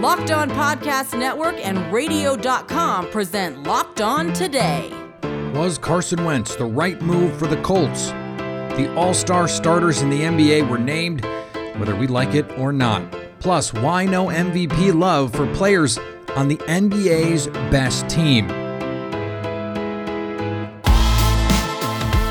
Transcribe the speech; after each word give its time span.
Locked 0.00 0.30
On 0.30 0.48
Podcast 0.48 1.18
Network 1.18 1.56
and 1.62 1.92
Radio.com 1.92 3.10
present 3.10 3.64
Locked 3.64 4.00
On 4.00 4.32
Today. 4.32 4.90
Was 5.52 5.76
Carson 5.76 6.24
Wentz 6.24 6.56
the 6.56 6.64
right 6.64 6.98
move 7.02 7.38
for 7.38 7.46
the 7.46 7.60
Colts? 7.60 8.06
The 8.08 8.90
all 8.96 9.12
star 9.12 9.46
starters 9.46 10.00
in 10.00 10.08
the 10.08 10.22
NBA 10.22 10.70
were 10.70 10.78
named, 10.78 11.22
whether 11.76 11.94
we 11.94 12.06
like 12.06 12.32
it 12.34 12.50
or 12.58 12.72
not. 12.72 13.14
Plus, 13.40 13.74
why 13.74 14.06
no 14.06 14.28
MVP 14.28 14.98
love 14.98 15.34
for 15.34 15.46
players 15.52 15.98
on 16.34 16.48
the 16.48 16.56
NBA's 16.56 17.48
best 17.70 18.08
team? 18.08 18.50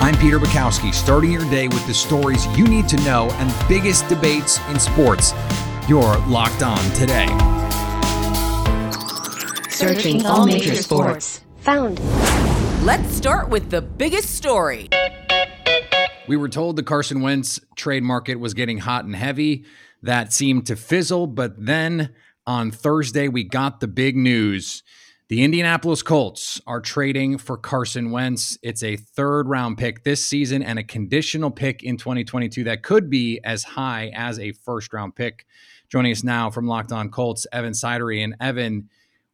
I'm 0.01 0.17
Peter 0.17 0.39
Bukowski, 0.39 0.91
starting 0.91 1.31
your 1.31 1.47
day 1.51 1.67
with 1.67 1.85
the 1.85 1.93
stories 1.93 2.47
you 2.57 2.65
need 2.65 2.89
to 2.89 2.97
know 3.03 3.29
and 3.33 3.53
biggest 3.69 4.07
debates 4.07 4.59
in 4.69 4.79
sports. 4.79 5.35
You're 5.87 6.17
locked 6.25 6.63
on 6.63 6.79
today. 6.93 7.27
Searching 9.79 10.25
all 10.25 10.45
major 10.45 10.75
sports. 10.75 11.39
Found. 11.59 12.01
Let's 12.83 13.15
start 13.15 13.47
with 13.47 13.69
the 13.69 13.81
biggest 13.81 14.35
story. 14.35 14.89
We 16.27 16.35
were 16.35 16.49
told 16.49 16.75
the 16.75 16.83
Carson 16.83 17.21
Wentz 17.21 17.61
trade 17.77 18.03
market 18.03 18.41
was 18.41 18.53
getting 18.53 18.79
hot 18.79 19.05
and 19.05 19.15
heavy. 19.15 19.63
That 20.03 20.33
seemed 20.33 20.65
to 20.67 20.75
fizzle, 20.75 21.27
but 21.27 21.65
then 21.65 22.13
on 22.45 22.71
Thursday, 22.71 23.29
we 23.29 23.45
got 23.45 23.79
the 23.79 23.87
big 23.87 24.17
news. 24.17 24.83
The 25.29 25.45
Indianapolis 25.45 26.03
Colts 26.03 26.59
are 26.67 26.81
trading 26.81 27.37
for 27.37 27.55
Carson 27.55 28.11
Wentz. 28.11 28.57
It's 28.61 28.83
a 28.83 28.97
third 28.97 29.47
round 29.47 29.77
pick 29.77 30.03
this 30.03 30.25
season 30.25 30.61
and 30.61 30.77
a 30.77 30.83
conditional 30.83 31.51
pick 31.51 31.83
in 31.83 31.95
2022 31.95 32.65
that 32.65 32.83
could 32.83 33.09
be 33.09 33.39
as 33.45 33.63
high 33.63 34.11
as 34.13 34.39
a 34.39 34.51
first 34.51 34.91
round 34.91 35.15
pick. 35.15 35.45
Joining 35.87 36.11
us 36.11 36.21
now 36.21 36.49
from 36.49 36.67
Locked 36.67 36.91
On 36.91 37.09
Colts, 37.09 37.47
Evan 37.53 37.71
Sidery. 37.71 38.21
And 38.21 38.35
Evan, 38.41 38.89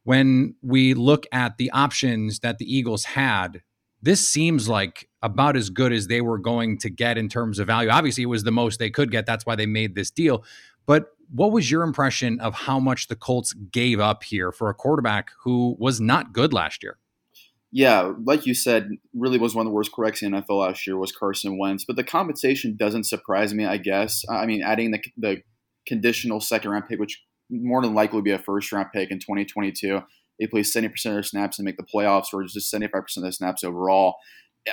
when 0.06 0.54
we 0.62 0.94
look 0.94 1.26
at 1.32 1.56
the 1.56 1.68
options 1.72 2.38
that 2.38 2.58
the 2.58 2.76
Eagles 2.76 3.02
had, 3.02 3.60
this 4.00 4.26
seems 4.26 4.68
like 4.68 5.08
about 5.20 5.56
as 5.56 5.68
good 5.68 5.92
as 5.92 6.06
they 6.06 6.20
were 6.20 6.38
going 6.38 6.78
to 6.78 6.88
get 6.88 7.18
in 7.18 7.28
terms 7.28 7.58
of 7.58 7.66
value. 7.66 7.90
Obviously, 7.90 8.22
it 8.22 8.26
was 8.26 8.44
the 8.44 8.52
most 8.52 8.78
they 8.78 8.88
could 8.88 9.10
get. 9.10 9.26
That's 9.26 9.44
why 9.44 9.56
they 9.56 9.66
made 9.66 9.96
this 9.96 10.12
deal. 10.12 10.44
But 10.86 11.06
what 11.34 11.50
was 11.50 11.72
your 11.72 11.82
impression 11.82 12.38
of 12.38 12.54
how 12.54 12.78
much 12.78 13.08
the 13.08 13.16
Colts 13.16 13.52
gave 13.52 13.98
up 13.98 14.22
here 14.22 14.52
for 14.52 14.70
a 14.70 14.74
quarterback 14.74 15.32
who 15.42 15.74
was 15.76 16.00
not 16.00 16.32
good 16.32 16.52
last 16.52 16.84
year? 16.84 16.98
Yeah, 17.72 18.12
like 18.22 18.46
you 18.46 18.54
said, 18.54 18.90
really 19.12 19.40
was 19.40 19.56
one 19.56 19.66
of 19.66 19.70
the 19.72 19.74
worst 19.74 19.90
corrects 19.90 20.22
in 20.22 20.30
the 20.30 20.38
NFL 20.38 20.60
last 20.60 20.86
year 20.86 20.96
was 20.96 21.10
Carson 21.10 21.58
Wentz. 21.58 21.84
But 21.84 21.96
the 21.96 22.04
compensation 22.04 22.76
doesn't 22.76 23.08
surprise 23.08 23.52
me. 23.52 23.64
I 23.64 23.78
guess. 23.78 24.22
I 24.30 24.46
mean, 24.46 24.62
adding 24.62 24.92
the 24.92 25.02
the 25.16 25.42
conditional 25.84 26.40
second 26.40 26.70
round 26.70 26.86
pick, 26.88 27.00
which 27.00 27.24
more 27.50 27.82
than 27.82 27.94
likely 27.94 28.22
be 28.22 28.30
a 28.30 28.38
first 28.38 28.72
round 28.72 28.88
pick 28.92 29.10
in 29.10 29.18
2022. 29.18 30.02
They 30.38 30.46
play 30.46 30.60
70% 30.60 30.86
of 31.06 31.12
their 31.12 31.22
snaps 31.22 31.58
and 31.58 31.64
make 31.64 31.76
the 31.76 31.82
playoffs, 31.82 32.26
or 32.32 32.44
just 32.44 32.72
75% 32.72 33.16
of 33.16 33.22
the 33.22 33.32
snaps 33.32 33.64
overall. 33.64 34.16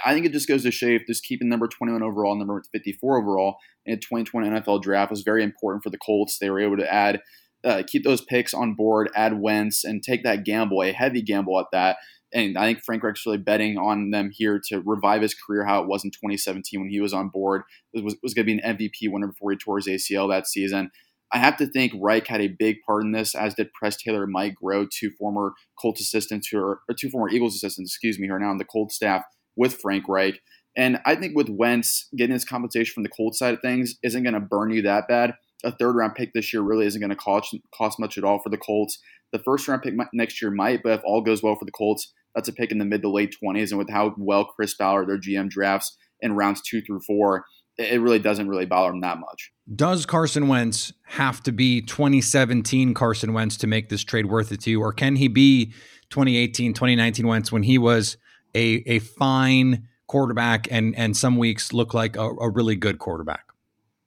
I 0.03 0.13
think 0.13 0.25
it 0.25 0.31
just 0.31 0.47
goes 0.47 0.63
to 0.63 0.71
show 0.71 0.87
if 0.87 1.05
just 1.05 1.23
keeping 1.23 1.49
number 1.49 1.67
21 1.67 2.01
overall, 2.01 2.35
number 2.35 2.61
54 2.71 3.21
overall 3.21 3.57
in 3.85 3.93
a 3.93 3.97
2020 3.97 4.49
NFL 4.49 4.81
draft 4.81 5.11
was 5.11 5.21
very 5.21 5.43
important 5.43 5.83
for 5.83 5.89
the 5.89 5.97
Colts. 5.97 6.37
They 6.39 6.49
were 6.49 6.59
able 6.59 6.77
to 6.77 6.91
add, 6.91 7.21
uh, 7.63 7.83
keep 7.85 8.03
those 8.03 8.21
picks 8.21 8.53
on 8.53 8.73
board, 8.73 9.09
add 9.15 9.39
Wentz, 9.39 9.83
and 9.83 10.01
take 10.01 10.23
that 10.23 10.45
gamble, 10.45 10.81
a 10.81 10.91
heavy 10.91 11.21
gamble 11.21 11.59
at 11.59 11.67
that. 11.71 11.97
And 12.33 12.57
I 12.57 12.65
think 12.65 12.83
Frank 12.83 13.03
Reich's 13.03 13.25
really 13.25 13.37
betting 13.37 13.77
on 13.77 14.09
them 14.09 14.31
here 14.33 14.59
to 14.69 14.81
revive 14.83 15.21
his 15.21 15.35
career 15.35 15.65
how 15.65 15.83
it 15.83 15.87
was 15.87 16.03
in 16.03 16.09
2017 16.09 16.79
when 16.79 16.89
he 16.89 16.99
was 16.99 17.13
on 17.13 17.29
board. 17.29 17.61
It 17.93 18.03
was, 18.03 18.15
was 18.23 18.33
going 18.33 18.47
to 18.47 18.53
be 18.53 18.59
an 18.59 18.77
MVP 18.77 19.11
winner 19.11 19.27
before 19.27 19.51
he 19.51 19.57
tore 19.57 19.77
his 19.77 19.87
ACL 19.87 20.29
that 20.29 20.47
season. 20.47 20.89
I 21.33 21.39
have 21.39 21.57
to 21.57 21.65
think 21.65 21.93
Reich 21.99 22.27
had 22.27 22.41
a 22.41 22.47
big 22.47 22.77
part 22.85 23.03
in 23.03 23.11
this, 23.11 23.33
as 23.33 23.55
did 23.55 23.73
Press 23.73 23.97
Taylor 23.97 24.23
and 24.23 24.31
Mike 24.31 24.53
Groh, 24.63 24.87
two 24.87 25.09
former 25.17 25.53
Colts 25.81 25.99
assistants 25.99 26.47
who 26.47 26.59
are, 26.59 26.81
two 26.97 27.09
former 27.09 27.29
Eagles 27.29 27.55
assistants, 27.55 27.91
excuse 27.91 28.19
me, 28.19 28.27
who 28.27 28.35
are 28.35 28.39
now 28.39 28.51
on 28.51 28.59
the 28.59 28.65
Colts 28.65 28.95
staff 28.95 29.23
with 29.55 29.73
Frank 29.81 30.07
Reich. 30.07 30.39
And 30.77 30.99
I 31.05 31.15
think 31.15 31.35
with 31.35 31.49
Wentz 31.49 32.07
getting 32.15 32.33
his 32.33 32.45
compensation 32.45 32.93
from 32.93 33.03
the 33.03 33.09
Colts 33.09 33.39
side 33.39 33.55
of 33.55 33.61
things 33.61 33.95
isn't 34.03 34.23
going 34.23 34.35
to 34.35 34.39
burn 34.39 34.71
you 34.71 34.83
that 34.83 35.07
bad. 35.07 35.33
A 35.63 35.71
third 35.71 35.95
round 35.95 36.13
pick 36.15 36.33
this 36.33 36.53
year 36.53 36.61
really 36.61 36.85
isn't 36.85 37.01
going 37.01 37.09
to 37.09 37.15
cost 37.15 37.55
cost 37.75 37.99
much 37.99 38.17
at 38.17 38.23
all 38.23 38.39
for 38.39 38.49
the 38.49 38.57
Colts. 38.57 38.99
The 39.31 39.39
first 39.39 39.67
round 39.67 39.81
pick 39.81 39.95
next 40.13 40.41
year 40.41 40.51
might, 40.51 40.81
but 40.83 40.99
if 40.99 41.01
all 41.03 41.21
goes 41.21 41.41
well 41.41 41.55
for 41.55 41.65
the 41.65 41.71
Colts, 41.71 42.13
that's 42.35 42.49
a 42.49 42.53
pick 42.53 42.71
in 42.71 42.79
the 42.79 42.85
mid 42.85 43.01
to 43.01 43.09
late 43.09 43.35
20s. 43.43 43.69
And 43.69 43.77
with 43.77 43.89
how 43.89 44.13
well 44.17 44.45
Chris 44.45 44.75
Ballard, 44.75 45.09
their 45.09 45.17
GM, 45.17 45.49
drafts 45.49 45.95
in 46.21 46.35
rounds 46.35 46.61
two 46.61 46.81
through 46.81 47.01
four, 47.07 47.45
it 47.77 48.01
really 48.01 48.19
doesn't 48.19 48.47
really 48.47 48.65
bother 48.65 48.91
them 48.91 49.01
that 49.01 49.19
much. 49.19 49.51
Does 49.75 50.05
Carson 50.05 50.47
Wentz 50.47 50.93
have 51.05 51.41
to 51.43 51.51
be 51.51 51.81
2017 51.81 52.93
Carson 52.93 53.33
Wentz 53.33 53.57
to 53.57 53.67
make 53.67 53.89
this 53.89 54.03
trade 54.03 54.27
worth 54.27 54.51
it 54.51 54.61
to 54.61 54.71
you, 54.71 54.81
or 54.81 54.93
can 54.93 55.15
he 55.15 55.27
be 55.27 55.73
2018, 56.09 56.73
2019 56.73 57.27
Wentz 57.27 57.51
when 57.51 57.63
he 57.63 57.77
was 57.77 58.17
a 58.55 58.83
a 58.85 58.99
fine 58.99 59.87
quarterback 60.07 60.67
and 60.69 60.95
and 60.95 61.17
some 61.17 61.37
weeks 61.37 61.73
look 61.73 61.93
like 61.93 62.15
a, 62.15 62.29
a 62.29 62.49
really 62.49 62.75
good 62.75 62.99
quarterback? 62.99 63.45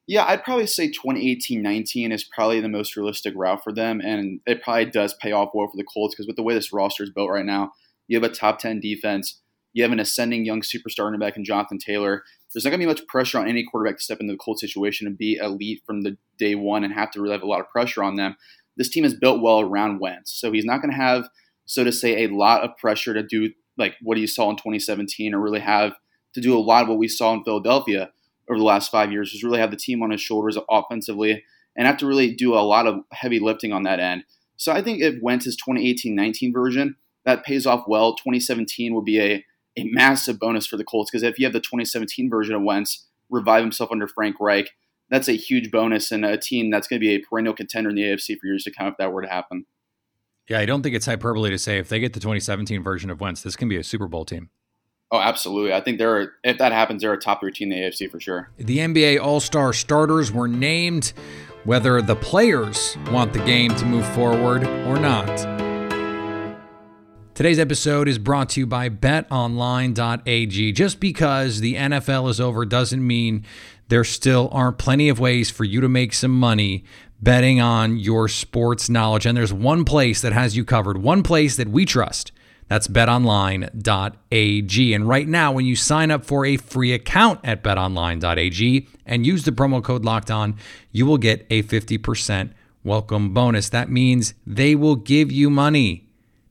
Yeah, 0.09 0.25
I'd 0.25 0.45
probably 0.45 0.69
say 0.69 0.89
2018-19 0.89 2.13
is 2.13 2.23
probably 2.23 2.61
the 2.61 2.69
most 2.69 2.97
realistic 2.97 3.35
route 3.37 3.65
for 3.65 3.73
them, 3.73 4.01
and 4.01 4.41
it 4.47 4.63
probably 4.63 4.85
does 4.85 5.15
pay 5.15 5.33
off 5.33 5.51
well 5.53 5.67
for 5.67 5.77
the 5.77 5.83
Colts 5.83 6.15
because 6.15 6.29
with 6.29 6.37
the 6.37 6.45
way 6.45 6.55
this 6.55 6.73
roster 6.73 7.03
is 7.03 7.11
built 7.11 7.29
right 7.29 7.45
now, 7.45 7.73
you 8.07 8.17
have 8.21 8.31
a 8.31 8.33
top 8.33 8.61
10 8.61 8.79
defense, 8.79 9.41
you 9.77 9.83
have 9.83 9.93
an 9.93 10.01
ascending 10.01 10.47
young 10.47 10.63
superstar 10.63 11.05
running 11.05 11.21
back 11.21 11.37
in 11.37 11.45
Jonathan 11.45 11.77
Taylor. 11.77 12.25
There's 12.53 12.65
not 12.65 12.71
going 12.71 12.81
to 12.81 12.87
be 12.87 12.91
much 12.91 13.07
pressure 13.09 13.39
on 13.39 13.47
any 13.47 13.63
quarterback 13.63 13.99
to 13.99 14.03
step 14.03 14.21
into 14.21 14.33
the 14.33 14.39
Colts 14.39 14.63
situation 14.63 15.07
and 15.07 15.19
be 15.19 15.37
elite 15.37 15.83
from 15.87 16.01
the 16.01 16.17
day 16.39 16.55
one 16.55 16.83
and 16.83 16.95
have 16.95 17.11
to 17.11 17.21
really 17.21 17.35
have 17.35 17.43
a 17.43 17.47
lot 17.47 17.61
of 17.61 17.69
pressure 17.69 18.03
on 18.03 18.17
them. 18.17 18.37
This 18.79 18.89
team 18.89 19.05
is 19.05 19.13
built 19.13 19.43
well 19.43 19.61
around 19.61 20.01
Wentz, 20.01 20.33
so 20.33 20.51
he's 20.51 20.65
not 20.65 20.81
going 20.81 20.93
to 20.93 20.97
have, 20.97 21.29
so 21.67 21.85
to 21.85 21.93
say, 21.93 22.25
a 22.25 22.29
lot 22.29 22.63
of 22.63 22.75
pressure 22.79 23.13
to 23.13 23.23
do 23.23 23.51
like 23.77 23.97
what 24.01 24.17
he 24.17 24.27
saw 24.27 24.49
in 24.49 24.57
2017 24.57 25.35
or 25.35 25.41
really 25.41 25.61
have 25.61 25.93
to 26.33 26.41
do 26.41 26.57
a 26.57 26.59
lot 26.59 26.83
of 26.83 26.89
what 26.89 26.97
we 26.97 27.07
saw 27.07 27.35
in 27.35 27.45
Philadelphia 27.45 28.11
over 28.49 28.59
the 28.59 28.65
last 28.65 28.91
five 28.91 29.13
years, 29.13 29.35
is 29.35 29.45
really 29.45 29.59
have 29.59 29.71
the 29.71 29.77
team 29.77 30.03
on 30.03 30.11
his 30.11 30.23
shoulders 30.23 30.57
offensively 30.71 31.45
and 31.77 31.87
have 31.87 31.99
to 31.99 32.07
really 32.07 32.35
do 32.35 32.55
a 32.55 32.65
lot 32.65 32.87
of 32.87 33.01
heavy 33.13 33.41
lifting 33.41 33.75
on 33.75 33.83
that 33.83 34.01
end. 34.01 34.25
So 34.57 34.73
I 34.73 34.81
think 34.81 35.03
if 35.03 35.17
Wentz's 35.21 35.59
2018-19 35.69 36.51
version, 36.55 36.97
that 37.27 37.45
pays 37.45 37.67
off 37.67 37.85
well. 37.87 38.15
2017 38.15 38.95
will 38.95 39.03
be 39.03 39.21
a, 39.21 39.45
a 39.77 39.85
massive 39.85 40.39
bonus 40.39 40.67
for 40.67 40.77
the 40.77 40.85
Colts 40.85 41.11
because 41.11 41.23
if 41.23 41.39
you 41.39 41.47
have 41.47 41.53
the 41.53 41.61
2017 41.61 42.31
version 42.31 42.55
of 42.55 42.63
Wentz 42.63 43.07
revive 43.31 43.63
himself 43.63 43.91
under 43.93 44.09
Frank 44.09 44.37
Reich, 44.41 44.71
that's 45.11 45.29
a 45.29 45.33
huge 45.33 45.71
bonus 45.71 46.11
and 46.11 46.25
a 46.25 46.37
team 46.37 46.71
that's 46.71 46.89
going 46.89 47.01
to 47.01 47.05
be 47.05 47.15
a 47.15 47.21
perennial 47.21 47.55
contender 47.55 47.91
in 47.91 47.97
the 47.97 48.03
AFC 48.03 48.39
for 48.39 48.47
years 48.47 48.65
to 48.65 48.73
come 48.73 48.89
if 48.89 48.95
that 48.99 49.13
were 49.13 49.23
to 49.23 49.29
happen. 49.29 49.67
Yeah, 50.49 50.61
I 50.61 50.67
don't 50.67 50.83
think 50.83 50.95
it's 50.95 51.07
hyperbole 51.07 51.51
to 51.51 51.59
say 51.59 51.79
if 51.79 51.89
they 51.89 51.99
get 51.99 52.13
the 52.13 52.21
2017 52.21 52.83
version 52.83 53.11
of 53.11 53.21
Wentz, 53.21 53.43
this 53.43 53.57
can 53.57 53.69
be 53.69 53.77
a 53.77 53.85
Super 53.85 54.07
Bowl 54.07 54.25
team. 54.25 54.51
Oh, 55.11 55.21
absolutely. 55.21 55.73
I 55.73 55.81
think 55.81 55.99
they're 55.99 56.33
if 56.43 56.59
that 56.59 56.73
happens, 56.73 57.03
they're 57.03 57.13
a 57.13 57.19
top 57.19 57.41
three 57.41 57.53
team 57.53 57.71
in 57.71 57.81
the 57.81 57.87
AFC 57.87 58.11
for 58.11 58.19
sure. 58.19 58.51
The 58.57 58.79
NBA 58.79 59.21
All 59.21 59.41
Star 59.41 59.73
starters 59.73 60.33
were 60.33 60.49
named. 60.49 61.13
Whether 61.65 62.01
the 62.01 62.15
players 62.15 62.97
want 63.11 63.33
the 63.33 63.41
game 63.41 63.75
to 63.75 63.85
move 63.85 64.07
forward 64.15 64.63
or 64.63 65.01
not. 65.01 65.56
Today's 67.37 67.59
episode 67.59 68.09
is 68.09 68.17
brought 68.17 68.49
to 68.49 68.61
you 68.61 68.67
by 68.67 68.89
betonline.ag. 68.89 70.73
Just 70.73 70.99
because 70.99 71.61
the 71.61 71.75
NFL 71.75 72.31
is 72.31 72.41
over 72.41 72.65
doesn't 72.65 73.07
mean 73.07 73.45
there 73.89 74.05
still 74.05 74.49
aren't 74.53 74.79
plenty 74.79 75.11
of 75.11 75.21
ways 75.21 75.51
for 75.51 75.65
you 75.65 75.83
to 75.83 75.89
make 75.91 76.15
some 76.15 76.31
money 76.31 76.83
betting 77.21 77.61
on 77.61 77.99
your 77.99 78.27
sports 78.29 78.89
knowledge. 78.89 79.27
And 79.27 79.37
there's 79.37 79.53
one 79.53 79.85
place 79.85 80.23
that 80.23 80.33
has 80.33 80.57
you 80.57 80.65
covered, 80.65 80.97
one 80.97 81.23
place 81.23 81.59
that 81.59 81.69
we 81.69 81.85
trust. 81.85 82.33
That's 82.69 82.89
betonline.ag. 82.89 83.75
And 84.95 85.07
right 85.07 85.29
now, 85.29 85.53
when 85.53 85.67
you 85.67 85.77
sign 85.77 86.11
up 86.11 86.25
for 86.25 86.47
a 86.47 86.57
free 86.57 86.95
account 86.95 87.41
at 87.45 87.63
betonline.ag 87.63 88.89
and 89.05 89.27
use 89.27 89.45
the 89.45 89.53
promo 89.53 89.85
code 89.85 90.07
locked 90.07 90.31
on, 90.31 90.57
you 90.91 91.05
will 91.05 91.19
get 91.19 91.47
a 91.51 91.63
50% 91.65 92.53
welcome 92.83 93.35
bonus. 93.35 93.69
That 93.69 93.91
means 93.91 94.33
they 94.47 94.75
will 94.75 94.97
give 94.97 95.31
you 95.31 95.51
money 95.51 96.06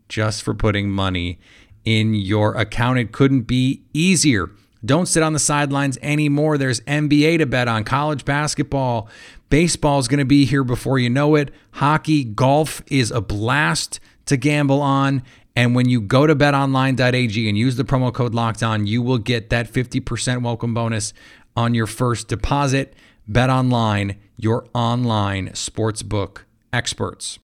just 0.10 0.44
for 0.44 0.54
putting 0.54 0.90
money 0.90 1.40
in 1.84 2.13
your 2.13 2.56
account. 2.56 3.00
It 3.00 3.12
couldn't 3.12 3.44
be 3.44 3.84
easier. 3.94 4.50
Don't 4.84 5.07
sit 5.07 5.24
on 5.24 5.34
the 5.34 5.40
sidelines 5.40 5.98
anymore. 6.02 6.57
There's 6.57 6.81
NBA 6.81 7.40
to 7.40 7.46
bet 7.46 7.68
on, 7.68 7.84
college 7.84 8.25
basketball. 8.25 9.10
Baseball 9.50 10.00
is 10.00 10.07
going 10.07 10.19
to 10.19 10.25
be 10.25 10.46
here 10.46 10.63
before 10.63 11.00
you 11.00 11.10
know 11.10 11.36
it. 11.36 11.52
Hockey, 11.72 12.24
golf 12.24 12.81
is 12.88 13.12
a 13.12 13.22
blast 13.22 14.00
to 14.25 14.38
gamble 14.38 14.81
on. 14.81 15.24
And 15.56 15.74
when 15.74 15.88
you 15.88 16.02
go 16.02 16.28
to 16.28 16.36
betonline.ag 16.36 17.50
and 17.50 17.57
use 17.57 17.78
the 17.78 17.84
promo 17.84 18.13
code 18.13 18.36
locked 18.36 18.62
on, 18.62 18.86
you 18.86 19.02
will 19.02 19.18
get 19.18 19.50
that 19.50 19.72
50% 19.72 20.44
welcome 20.44 20.74
bonus 20.74 21.13
on 21.56 21.74
your 21.74 21.88
first 21.88 22.28
deposit. 22.28 22.94
Bet 23.28 23.50
online, 23.50 24.18
your 24.38 24.68
online 24.74 25.50
sportsbook 25.50 26.40
experts. 26.74 27.40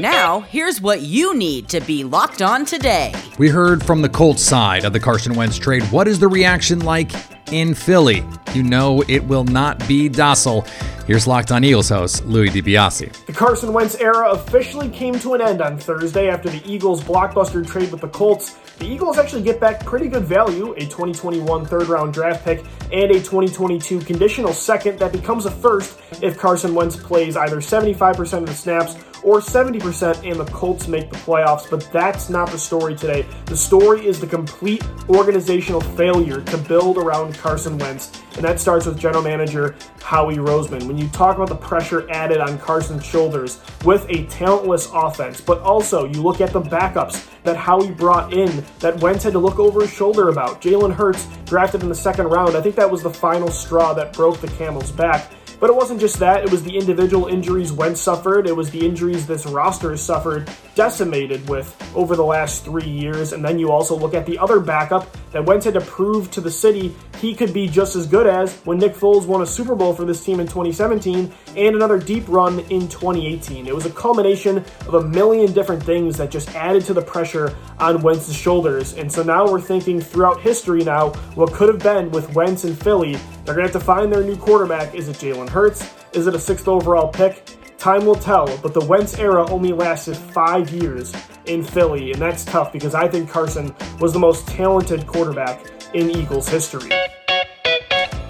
Now, 0.00 0.40
here's 0.40 0.80
what 0.80 1.02
you 1.02 1.36
need 1.36 1.68
to 1.68 1.80
be 1.80 2.04
locked 2.04 2.40
on 2.40 2.64
today. 2.64 3.12
We 3.38 3.48
heard 3.48 3.84
from 3.84 4.02
the 4.02 4.08
Colts 4.08 4.42
side 4.42 4.84
of 4.84 4.92
the 4.92 5.00
Carson 5.00 5.34
Wentz 5.34 5.58
trade. 5.58 5.82
What 5.84 6.08
is 6.08 6.18
the 6.18 6.28
reaction 6.28 6.80
like 6.80 7.12
in 7.52 7.74
Philly? 7.74 8.24
You 8.54 8.62
know 8.62 9.02
it 9.08 9.24
will 9.24 9.44
not 9.44 9.86
be 9.86 10.08
docile. 10.08 10.62
Here's 11.06 11.26
Locked 11.26 11.50
On 11.52 11.64
Eagles 11.64 11.88
host 11.88 12.24
Louis 12.26 12.48
DiBiase. 12.48 13.26
The 13.26 13.32
Carson 13.32 13.72
Wentz 13.72 13.96
era 13.96 14.30
officially 14.30 14.88
came 14.88 15.18
to 15.18 15.34
an 15.34 15.40
end 15.40 15.60
on 15.60 15.76
Thursday 15.78 16.28
after 16.28 16.48
the 16.48 16.62
Eagles' 16.64 17.02
blockbuster 17.02 17.66
trade 17.66 17.90
with 17.90 18.00
the 18.00 18.08
Colts. 18.08 18.56
The 18.82 18.88
Eagles 18.88 19.16
actually 19.16 19.42
get 19.42 19.60
back 19.60 19.86
pretty 19.86 20.08
good 20.08 20.24
value, 20.24 20.72
a 20.72 20.80
2021 20.80 21.66
third 21.66 21.86
round 21.86 22.12
draft 22.12 22.44
pick 22.44 22.64
and 22.90 23.12
a 23.12 23.20
2022 23.20 24.00
conditional 24.00 24.52
second 24.52 24.98
that 24.98 25.12
becomes 25.12 25.46
a 25.46 25.52
first 25.52 26.00
if 26.20 26.36
Carson 26.36 26.74
Wentz 26.74 26.96
plays 26.96 27.36
either 27.36 27.58
75% 27.58 28.38
of 28.38 28.46
the 28.46 28.52
snaps 28.52 28.96
or 29.22 29.38
70% 29.38 30.28
and 30.28 30.40
the 30.40 30.46
Colts 30.46 30.88
make 30.88 31.10
the 31.10 31.16
playoffs. 31.18 31.70
But 31.70 31.88
that's 31.92 32.28
not 32.28 32.50
the 32.50 32.58
story 32.58 32.96
today. 32.96 33.24
The 33.44 33.56
story 33.56 34.04
is 34.04 34.20
the 34.20 34.26
complete 34.26 34.84
organizational 35.08 35.80
failure 35.80 36.40
to 36.40 36.58
build 36.58 36.98
around 36.98 37.38
Carson 37.38 37.78
Wentz, 37.78 38.20
and 38.34 38.44
that 38.44 38.60
starts 38.60 38.86
with 38.86 38.98
general 38.98 39.22
manager 39.22 39.76
Howie 40.02 40.36
Roseman. 40.36 40.86
When 40.86 40.98
you 40.98 41.08
talk 41.08 41.36
about 41.36 41.48
the 41.48 41.56
pressure 41.56 42.08
added 42.10 42.38
on 42.38 42.58
Carson's 42.58 43.04
shoulders 43.04 43.60
with 43.84 44.06
a 44.08 44.26
talentless 44.26 44.88
offense, 44.92 45.40
but 45.40 45.60
also 45.60 46.04
you 46.04 46.22
look 46.22 46.40
at 46.40 46.52
the 46.52 46.60
backups 46.60 47.28
that 47.44 47.56
Howie 47.56 47.90
brought 47.90 48.32
in 48.32 48.64
that 48.78 49.00
Wentz 49.00 49.24
had 49.24 49.32
to 49.32 49.38
look 49.38 49.58
over 49.58 49.82
his 49.82 49.92
shoulder 49.92 50.28
about. 50.28 50.60
Jalen 50.62 50.94
Hurts, 50.94 51.26
drafted 51.44 51.82
in 51.82 51.88
the 51.88 51.94
second 51.94 52.26
round, 52.26 52.56
I 52.56 52.60
think 52.60 52.76
that 52.76 52.90
was 52.90 53.02
the 53.02 53.10
final 53.10 53.50
straw 53.50 53.92
that 53.94 54.12
broke 54.12 54.40
the 54.40 54.48
camel's 54.48 54.90
back. 54.90 55.32
But 55.62 55.70
it 55.70 55.76
wasn't 55.76 56.00
just 56.00 56.18
that, 56.18 56.42
it 56.42 56.50
was 56.50 56.64
the 56.64 56.76
individual 56.76 57.28
injuries 57.28 57.70
Wentz 57.70 58.00
suffered, 58.00 58.48
it 58.48 58.56
was 58.56 58.68
the 58.72 58.84
injuries 58.84 59.28
this 59.28 59.46
roster 59.46 59.92
has 59.92 60.02
suffered, 60.02 60.50
decimated 60.74 61.48
with 61.48 61.72
over 61.94 62.16
the 62.16 62.24
last 62.24 62.64
three 62.64 62.88
years. 62.88 63.32
And 63.32 63.44
then 63.44 63.60
you 63.60 63.70
also 63.70 63.96
look 63.96 64.12
at 64.12 64.26
the 64.26 64.36
other 64.38 64.58
backup 64.58 65.16
that 65.30 65.44
Wentz 65.44 65.64
had 65.64 65.74
to 65.74 65.80
prove 65.80 66.32
to 66.32 66.40
the 66.40 66.50
city 66.50 66.92
he 67.22 67.32
could 67.32 67.54
be 67.54 67.68
just 67.68 67.94
as 67.94 68.08
good 68.08 68.26
as 68.26 68.52
when 68.64 68.78
Nick 68.78 68.94
Foles 68.94 69.26
won 69.26 69.42
a 69.42 69.46
Super 69.46 69.76
Bowl 69.76 69.94
for 69.94 70.04
this 70.04 70.24
team 70.24 70.40
in 70.40 70.48
2017 70.48 71.32
and 71.56 71.76
another 71.76 71.96
deep 71.96 72.28
run 72.28 72.58
in 72.58 72.88
2018. 72.88 73.68
It 73.68 73.74
was 73.74 73.86
a 73.86 73.90
culmination 73.90 74.58
of 74.88 74.94
a 74.94 75.02
million 75.02 75.52
different 75.52 75.84
things 75.84 76.16
that 76.18 76.32
just 76.32 76.52
added 76.56 76.84
to 76.86 76.94
the 76.94 77.00
pressure 77.00 77.56
on 77.78 78.02
Wentz's 78.02 78.34
shoulders. 78.34 78.94
And 78.94 79.10
so 79.10 79.22
now 79.22 79.48
we're 79.48 79.60
thinking 79.60 80.00
throughout 80.00 80.40
history 80.40 80.82
now 80.82 81.10
what 81.36 81.52
could 81.52 81.68
have 81.68 81.80
been 81.80 82.10
with 82.10 82.34
Wentz 82.34 82.64
and 82.64 82.76
Philly. 82.76 83.16
They're 83.44 83.54
going 83.54 83.66
to 83.66 83.72
have 83.72 83.80
to 83.80 83.84
find 83.84 84.12
their 84.12 84.22
new 84.22 84.36
quarterback. 84.36 84.94
Is 84.94 85.08
it 85.08 85.16
Jalen 85.16 85.48
Hurts? 85.48 85.92
Is 86.12 86.26
it 86.26 86.34
a 86.34 86.38
sixth 86.38 86.68
overall 86.68 87.08
pick? 87.08 87.44
Time 87.76 88.04
will 88.06 88.14
tell, 88.14 88.46
but 88.58 88.74
the 88.74 88.84
Wentz 88.84 89.18
era 89.18 89.50
only 89.50 89.72
lasted 89.72 90.16
five 90.16 90.70
years 90.70 91.12
in 91.46 91.64
Philly, 91.64 92.12
and 92.12 92.22
that's 92.22 92.44
tough 92.44 92.72
because 92.72 92.94
I 92.94 93.08
think 93.08 93.28
Carson 93.28 93.74
was 93.98 94.12
the 94.12 94.20
most 94.20 94.46
talented 94.46 95.06
quarterback 95.08 95.66
in 95.92 96.08
Eagles 96.10 96.48
history. 96.48 96.90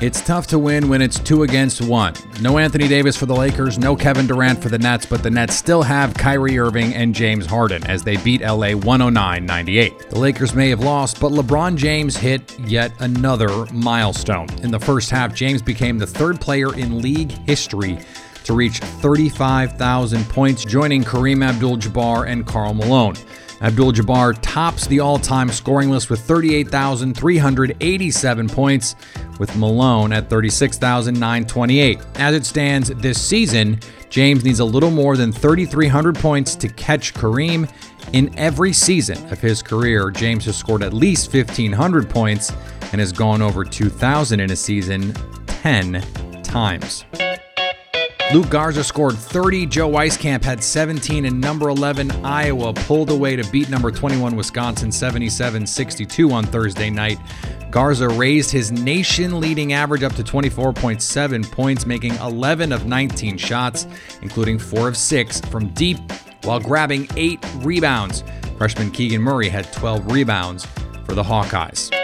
It's 0.03 0.21
tough 0.21 0.49
to 0.49 0.59
win 0.59 0.89
when 0.89 1.01
it's 1.01 1.21
two 1.21 1.45
against 1.45 1.81
one. 1.81 2.15
No 2.41 2.59
Anthony 2.59 2.89
Davis 2.89 3.17
for 3.17 3.27
the 3.27 3.37
Lakers, 3.37 3.79
no 3.79 3.95
Kevin 3.95 4.27
Durant 4.27 4.61
for 4.61 4.69
the 4.69 4.77
Nets, 4.77 5.07
but 5.07 5.23
the 5.23 5.31
Nets 5.31 5.55
still 5.55 5.81
have 5.81 6.13
Kyrie 6.15 6.59
Irving 6.59 6.93
and 6.93 7.15
James 7.15 7.47
Harden 7.47 7.87
as 7.87 8.03
they 8.03 8.17
beat 8.17 8.41
LA 8.41 8.73
109 8.73 9.47
98. 9.47 10.11
The 10.11 10.19
Lakers 10.19 10.57
may 10.57 10.71
have 10.71 10.81
lost, 10.81 11.21
but 11.21 11.31
LeBron 11.31 11.77
James 11.77 12.17
hit 12.17 12.59
yet 12.59 12.93
another 12.99 13.65
milestone. 13.67 14.49
In 14.65 14.73
the 14.73 14.81
first 14.81 15.09
half, 15.09 15.37
James 15.37 15.63
became 15.63 15.99
the 15.99 16.07
third 16.09 16.41
player 16.41 16.75
in 16.77 17.01
league 17.01 17.31
history 17.47 18.01
to 18.43 18.55
reach 18.55 18.79
35,000 18.79 20.29
points, 20.29 20.65
joining 20.65 21.05
Kareem 21.05 21.45
Abdul 21.45 21.77
Jabbar 21.77 22.27
and 22.27 22.45
Karl 22.45 22.75
Malone. 22.75 23.15
Abdul 23.63 23.93
Jabbar 23.93 24.37
tops 24.43 24.87
the 24.89 25.01
all 25.01 25.21
time 25.21 25.49
scoring 25.49 25.91
list 25.91 26.11
with 26.11 26.21
38,387 26.21 28.49
points, 28.49 28.97
with 29.39 29.57
Malone 29.57 30.13
at 30.13 30.29
36,928. 30.29 32.01
As 32.17 32.35
it 32.35 32.45
stands 32.45 32.89
this 32.89 33.23
season, 33.23 33.79
James 34.11 34.45
needs 34.45 34.59
a 34.59 34.65
little 34.65 34.91
more 34.91 35.17
than 35.17 35.31
3,300 35.33 36.17
points 36.17 36.57
to 36.57 36.69
catch 36.69 37.15
Kareem. 37.15 37.73
In 38.13 38.37
every 38.37 38.73
season 38.73 39.17
of 39.31 39.41
his 39.41 39.63
career, 39.63 40.11
James 40.11 40.45
has 40.47 40.57
scored 40.57 40.83
at 40.83 40.93
least 40.93 41.33
1,500 41.33 42.11
points 42.11 42.53
and 42.91 43.01
has 43.01 43.13
gone 43.13 43.41
over 43.41 43.63
2,000 43.65 44.41
in 44.41 44.51
a 44.51 44.57
season 44.57 45.15
10 45.47 46.03
times. 46.43 47.05
Luka 48.33 48.49
Garza 48.49 48.83
scored 48.83 49.19
30. 49.19 49.67
Joe 49.67 49.91
Wieskamp 49.91 50.43
had 50.43 50.65
17, 50.65 51.27
and 51.27 51.39
number 51.39 51.69
11 51.69 52.11
Iowa 52.25 52.73
pulled 52.73 53.11
away 53.11 53.37
to 53.37 53.45
beat 53.51 53.69
number 53.69 53.91
21 53.91 54.35
Wisconsin 54.35 54.91
77 54.91 55.67
62 55.67 56.31
on 56.31 56.45
Thursday 56.45 56.89
night. 56.89 57.19
Garza 57.71 58.09
raised 58.09 58.51
his 58.51 58.73
nation 58.73 59.39
leading 59.39 59.75
average 59.75 60.03
up 60.03 60.15
to 60.15 60.23
24.7 60.23 61.53
points, 61.53 61.85
making 61.85 62.15
11 62.15 62.73
of 62.73 62.87
19 62.87 63.37
shots, 63.37 63.87
including 64.23 64.59
4 64.59 64.89
of 64.89 64.97
6 64.97 65.41
from 65.43 65.69
deep, 65.75 65.99
while 66.45 66.61
grabbing 66.61 67.09
8 67.17 67.39
rebounds. 67.57 68.25
Freshman 68.57 68.91
Keegan 68.93 69.21
Murray 69.21 69.51
had 69.51 69.71
12 69.75 70.11
rebounds 70.11 70.67
for 71.05 71.15
the 71.15 71.23
Hawkeyes. 71.23 72.02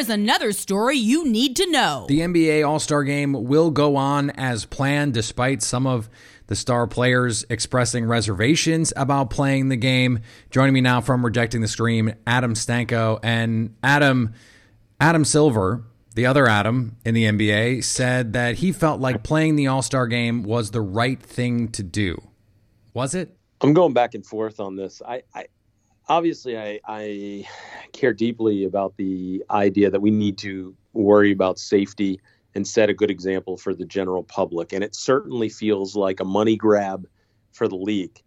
Here 0.00 0.06
is 0.06 0.08
another 0.18 0.52
story 0.52 0.96
you 0.96 1.26
need 1.26 1.56
to 1.56 1.70
know. 1.70 2.06
The 2.08 2.20
NBA 2.20 2.66
All 2.66 2.78
Star 2.78 3.04
game 3.04 3.34
will 3.34 3.70
go 3.70 3.96
on 3.96 4.30
as 4.30 4.64
planned, 4.64 5.12
despite 5.12 5.60
some 5.60 5.86
of 5.86 6.08
the 6.46 6.56
star 6.56 6.86
players 6.86 7.44
expressing 7.50 8.06
reservations 8.06 8.94
about 8.96 9.28
playing 9.28 9.68
the 9.68 9.76
game. 9.76 10.20
Joining 10.50 10.72
me 10.72 10.80
now 10.80 11.02
from 11.02 11.22
Rejecting 11.22 11.60
the 11.60 11.68
Stream, 11.68 12.14
Adam 12.26 12.54
Stanko. 12.54 13.20
And 13.22 13.76
Adam, 13.82 14.32
Adam 14.98 15.22
Silver, 15.26 15.84
the 16.14 16.24
other 16.24 16.48
Adam 16.48 16.96
in 17.04 17.12
the 17.12 17.24
NBA, 17.24 17.84
said 17.84 18.32
that 18.32 18.54
he 18.54 18.72
felt 18.72 19.02
like 19.02 19.22
playing 19.22 19.56
the 19.56 19.66
All 19.66 19.82
Star 19.82 20.06
game 20.06 20.44
was 20.44 20.70
the 20.70 20.80
right 20.80 21.20
thing 21.20 21.68
to 21.72 21.82
do. 21.82 22.16
Was 22.94 23.14
it? 23.14 23.36
I'm 23.60 23.74
going 23.74 23.92
back 23.92 24.14
and 24.14 24.24
forth 24.24 24.60
on 24.60 24.76
this. 24.76 25.02
I, 25.06 25.24
I 25.34 25.48
obviously 26.10 26.58
I, 26.58 26.80
I 26.86 27.46
care 27.92 28.12
deeply 28.12 28.64
about 28.64 28.96
the 28.96 29.44
idea 29.48 29.90
that 29.90 30.00
we 30.00 30.10
need 30.10 30.36
to 30.38 30.74
worry 30.92 31.30
about 31.30 31.58
safety 31.58 32.20
and 32.54 32.66
set 32.66 32.90
a 32.90 32.94
good 32.94 33.12
example 33.12 33.56
for 33.56 33.74
the 33.74 33.84
general 33.84 34.24
public. 34.24 34.72
And 34.72 34.82
it 34.82 34.96
certainly 34.96 35.48
feels 35.48 35.94
like 35.94 36.18
a 36.18 36.24
money 36.24 36.56
grab 36.56 37.06
for 37.52 37.68
the 37.68 37.76
league. 37.76 38.20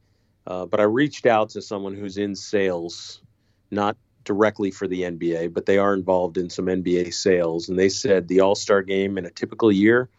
Uh, 0.47 0.65
but 0.65 0.79
I 0.79 0.83
reached 0.83 1.25
out 1.25 1.49
to 1.49 1.61
someone 1.61 1.93
who's 1.93 2.17
in 2.17 2.35
sales, 2.35 3.21
not 3.69 3.97
directly 4.23 4.71
for 4.71 4.87
the 4.87 5.01
NBA, 5.01 5.53
but 5.53 5.65
they 5.65 5.77
are 5.77 5.93
involved 5.93 6.37
in 6.37 6.49
some 6.49 6.67
NBA 6.67 7.13
sales. 7.13 7.67
And 7.67 7.77
they 7.77 7.89
said 7.89 8.29
the 8.29 8.39
All 8.39 8.55
Star 8.55 8.81
game 8.81 9.17
in 9.17 9.25
a 9.25 9.29
typical 9.29 9.73
year 9.73 10.09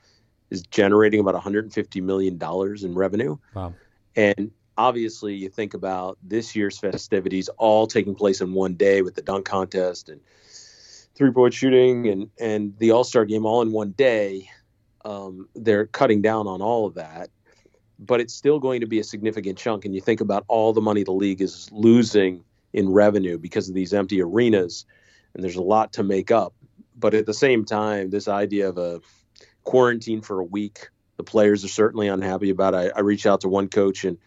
is 0.50 0.62
generating 0.62 1.18
about 1.18 1.34
$150 1.34 2.02
million 2.02 2.38
in 2.84 2.94
revenue. 2.94 3.38
Wow. 3.54 3.74
And 4.16 4.50
obviously 4.76 5.34
you 5.34 5.48
think 5.48 5.74
about 5.74 6.18
this 6.22 6.56
year's 6.56 6.78
festivities 6.78 7.48
all 7.58 7.86
taking 7.86 8.14
place 8.14 8.40
in 8.40 8.52
one 8.52 8.74
day 8.74 9.02
with 9.02 9.14
the 9.14 9.22
dunk 9.22 9.46
contest 9.46 10.08
and 10.08 10.20
three 11.14 11.30
point 11.30 11.54
shooting 11.54 12.08
and 12.08 12.30
and 12.38 12.76
the 12.78 12.90
All 12.90 13.04
Star 13.04 13.24
game 13.24 13.46
all 13.46 13.62
in 13.62 13.72
one 13.72 13.90
day. 13.92 14.50
Um, 15.04 15.48
they're 15.54 15.86
cutting 15.86 16.22
down 16.22 16.46
on 16.46 16.62
all 16.62 16.86
of 16.86 16.94
that, 16.94 17.28
but 17.98 18.20
it's 18.20 18.32
still 18.32 18.58
going 18.58 18.80
to 18.80 18.86
be 18.86 19.00
a 19.00 19.04
significant 19.04 19.58
chunk. 19.58 19.84
And 19.84 19.94
you 19.94 20.00
think 20.00 20.20
about 20.20 20.44
all 20.48 20.72
the 20.72 20.80
money 20.80 21.04
the 21.04 21.12
league 21.12 21.42
is 21.42 21.68
losing 21.70 22.42
in 22.72 22.90
revenue 22.90 23.38
because 23.38 23.68
of 23.68 23.74
these 23.74 23.92
empty 23.92 24.22
arenas, 24.22 24.86
and 25.34 25.44
there's 25.44 25.56
a 25.56 25.62
lot 25.62 25.92
to 25.94 26.02
make 26.02 26.30
up. 26.30 26.54
But 26.96 27.14
at 27.14 27.26
the 27.26 27.34
same 27.34 27.64
time, 27.64 28.10
this 28.10 28.28
idea 28.28 28.68
of 28.68 28.78
a 28.78 29.00
quarantine 29.62 30.22
for 30.22 30.40
a 30.40 30.44
week, 30.44 30.88
the 31.16 31.22
players 31.22 31.64
are 31.64 31.68
certainly 31.68 32.08
unhappy 32.08 32.50
about. 32.50 32.74
I, 32.74 32.88
I 32.88 33.00
reached 33.00 33.26
out 33.26 33.42
to 33.42 33.48
one 33.48 33.68
coach 33.68 34.04
and 34.04 34.18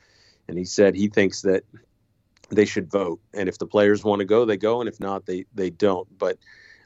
and 0.48 0.58
he 0.58 0.66
said 0.66 0.96
he 0.96 1.08
thinks 1.08 1.42
that 1.42 1.64
they 2.50 2.66
should 2.66 2.90
vote, 2.90 3.20
and 3.34 3.50
if 3.50 3.58
the 3.58 3.68
players 3.68 4.04
want 4.04 4.20
to 4.20 4.26
go, 4.26 4.46
they 4.46 4.58
go, 4.58 4.80
and 4.80 4.88
if 4.88 5.00
not, 5.00 5.26
they 5.26 5.46
they 5.54 5.70
don't. 5.70 6.08
But 6.18 6.38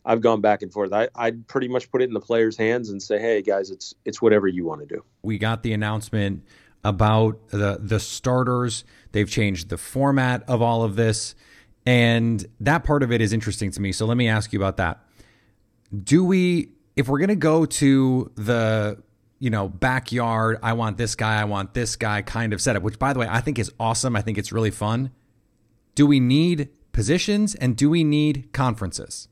I've 0.03 0.22
gone 0.22 0.41
back 0.41 0.62
and 0.62 0.72
forth. 0.74 0.91
I 0.94 1.10
I'd 1.15 1.48
pretty 1.48 1.68
much 1.68 1.91
put 1.91 2.01
it 2.01 2.06
in 2.06 2.13
the 2.13 2.22
players' 2.22 2.58
hands 2.58 2.89
and 2.89 3.01
say, 3.01 3.20
hey 3.20 3.41
guys, 3.41 3.70
it's 3.70 3.94
it's 4.06 4.22
whatever 4.22 4.48
you 4.48 4.65
want 4.65 4.82
to 4.82 4.88
do. 4.88 5.03
We 5.22 5.38
got 5.38 5.63
the 5.63 5.74
announcement 5.74 6.44
about 6.84 7.50
the 7.50 7.77
the 7.80 8.00
starters. 8.00 8.84
They've 9.12 9.30
changed 9.30 9.70
the 9.70 9.77
format 9.77 10.44
of 10.48 10.62
all 10.62 10.84
of 10.84 10.96
this, 10.96 11.36
and 11.86 12.46
that 12.60 12.84
part 12.84 13.03
of 13.03 13.12
it 13.12 13.22
is 13.22 13.34
interesting 13.34 13.72
to 13.72 13.82
me. 13.82 13.91
So 13.91 14.06
let 14.06 14.18
me 14.18 14.27
ask 14.27 14.53
you 14.53 14.60
about 14.60 14.77
that. 14.77 15.06
Do 16.03 16.24
we, 16.24 16.70
if 16.96 17.10
we're 17.10 17.20
going 17.20 17.30
to 17.30 17.36
go 17.36 17.65
to 17.65 18.32
the 18.36 19.03
you 19.42 19.50
know, 19.50 19.68
backyard, 19.68 20.60
I 20.62 20.74
want 20.74 20.98
this 20.98 21.16
guy, 21.16 21.42
I 21.42 21.46
want 21.46 21.74
this 21.74 21.96
guy 21.96 22.22
kind 22.22 22.54
of 22.54 22.62
setup, 22.62 22.84
which 22.84 23.00
by 23.00 23.12
the 23.12 23.18
way, 23.18 23.28
I 23.28 23.42
think 23.42 23.58
is 23.58 23.72
awesome. 23.80 24.16
I 24.16 24.22
think 24.22 24.38
it's 24.38 24.52
really 24.52 24.70
fun. 24.70 25.10
Do 25.96 26.06
we 26.06 26.20
need 26.20 26.70
positions 26.92 27.56
and 27.56 27.76
do 27.76 27.90
we 27.90 28.04
need 28.04 28.54
conferences? 28.54 29.28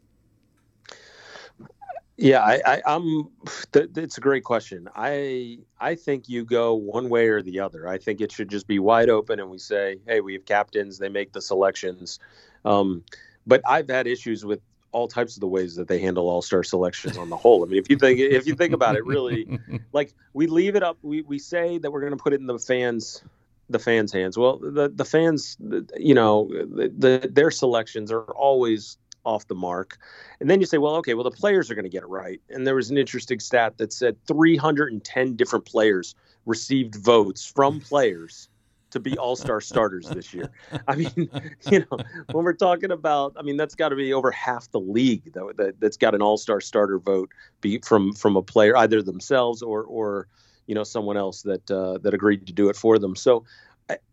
Yeah, 2.18 2.42
I, 2.42 2.60
I, 2.66 2.96
am 2.96 3.30
th- 3.72 3.92
it's 3.96 4.18
a 4.18 4.22
great 4.22 4.44
question. 4.44 4.90
I 4.96 5.60
I 5.80 5.94
think 5.94 6.28
you 6.28 6.44
go 6.44 6.74
one 6.74 7.08
way 7.08 7.28
or 7.28 7.44
the 7.44 7.60
other. 7.60 7.88
I 7.88 8.00
think 8.00 8.20
it 8.20 8.32
should 8.32 8.50
just 8.50 8.68
be 8.68 8.80
wide 8.80 9.10
open, 9.10 9.40
and 9.40 9.50
we 9.50 9.60
say, 9.60 10.00
hey, 10.08 10.22
we 10.22 10.34
have 10.34 10.44
captains. 10.44 10.98
They 10.98 11.08
make 11.08 11.34
the 11.34 11.42
selections. 11.42 12.20
Um, 12.66 13.04
but 13.46 13.62
I've 13.66 13.88
had 13.88 14.08
issues 14.08 14.44
with 14.44 14.60
all 14.92 15.08
types 15.08 15.36
of 15.36 15.42
the 15.42 15.48
ways 15.48 15.76
that 15.76 15.88
they 15.88 16.00
handle 16.00 16.30
all 16.30 16.42
star 16.42 16.64
selections 16.64 17.18
on 17.18 17.30
the 17.30 17.38
whole. 17.38 17.64
I 17.64 17.68
mean, 17.68 17.78
if 17.78 17.90
you 17.90 17.98
think 17.98 18.20
if 18.20 18.48
you 18.48 18.56
think 18.56 18.74
about 18.74 18.96
it, 18.96 19.06
really, 19.06 19.60
like 19.94 20.14
we 20.34 20.48
leave 20.48 20.76
it 20.76 20.84
up. 20.84 20.98
We 21.02 21.22
we 21.22 21.40
say 21.40 21.78
that 21.78 21.92
we're 21.92 22.02
going 22.02 22.18
to 22.18 22.22
put 22.22 22.34
it 22.34 22.40
in 22.40 22.48
the 22.48 22.60
fans 22.60 23.24
the 23.70 23.80
fans' 23.80 24.12
hands. 24.12 24.38
Well, 24.38 24.58
the 24.58 24.90
the 24.90 25.06
fans, 25.06 25.58
you 25.98 26.14
know, 26.14 26.50
the, 26.50 26.92
the 26.98 27.30
their 27.32 27.52
selections 27.52 28.12
are 28.12 28.24
always 28.24 28.98
off 29.26 29.48
the 29.48 29.56
mark. 29.56 29.98
And 30.40 30.50
then 30.50 30.60
you 30.60 30.66
say, 30.66 30.78
well, 30.78 30.96
okay, 30.96 31.14
well 31.14 31.24
the 31.24 31.32
players 31.32 31.70
are 31.70 31.76
going 31.76 31.84
to 31.84 31.90
get 31.90 32.04
it 32.04 32.10
right. 32.10 32.42
And 32.50 32.66
there 32.66 32.76
was 32.76 32.90
an 32.90 32.98
interesting 32.98 33.40
stat 33.40 33.78
that 33.78 33.94
said 33.94 34.18
310 34.28 35.36
different 35.36 35.66
players 35.66 36.16
received 36.46 36.96
votes 36.96 37.46
from 37.46 37.80
players 37.82 38.50
to 38.92 39.00
be 39.00 39.18
all-star 39.18 39.62
starters 39.62 40.10
this 40.10 40.34
year. 40.34 40.50
I 40.88 40.96
mean, 40.96 41.12
you 41.72 41.80
know, 41.80 41.98
when 42.32 42.46
we're 42.46 42.54
talking 42.54 42.92
about, 42.92 43.34
I 43.38 43.42
mean, 43.42 43.58
that's 43.58 43.76
got 43.76 43.90
to 43.90 43.96
be 43.96 44.14
over 44.14 44.32
half 44.32 44.70
the 44.72 44.80
league 44.80 45.34
that, 45.34 45.54
that 45.58 45.80
that's 45.80 45.98
got 45.98 46.16
an 46.16 46.22
all-star 46.22 46.62
starter 46.62 47.00
vote 47.00 47.30
be 47.62 47.80
from 47.80 48.14
from 48.14 48.36
a 48.36 48.42
player 48.42 48.76
either 48.78 49.02
themselves 49.02 49.62
or 49.62 49.84
or 49.84 50.28
you 50.68 50.76
know 50.76 50.84
someone 50.84 51.18
else 51.18 51.42
that 51.44 51.70
uh, 51.72 51.98
that 52.00 52.14
agreed 52.14 52.48
to 52.48 52.54
do 52.54 52.70
it 52.70 52.76
for 52.76 53.00
them. 53.00 53.16
So, 53.16 53.44